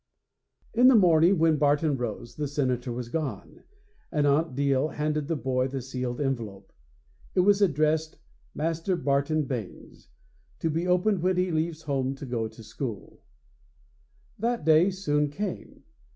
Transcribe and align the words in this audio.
III 0.73 0.81
In 0.81 0.87
the 0.87 0.95
morning, 0.95 1.37
when 1.37 1.57
Barton 1.57 1.95
rose, 1.95 2.33
the 2.33 2.47
Senator 2.47 2.91
was 2.91 3.07
gone, 3.07 3.61
and 4.11 4.25
Aunt 4.25 4.55
Deel 4.55 4.87
handed 4.87 5.27
the 5.27 5.35
boy 5.35 5.67
the 5.67 5.79
sealed 5.79 6.19
envelope. 6.19 6.73
It 7.35 7.41
was 7.41 7.61
addressed: 7.61 8.17
'Master 8.55 8.95
Barton 8.95 9.43
Baynes; 9.43 10.09
to 10.57 10.71
be 10.71 10.87
opened 10.87 11.21
when 11.21 11.37
he 11.37 11.51
leaves 11.51 11.83
home 11.83 12.15
to 12.15 12.25
go 12.25 12.47
to 12.47 12.63
school.' 12.63 13.21
That 14.39 14.65
day 14.65 14.89
soon 14.89 15.29
came. 15.29 15.83